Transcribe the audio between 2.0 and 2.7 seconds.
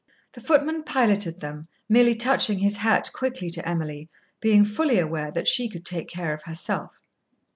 touching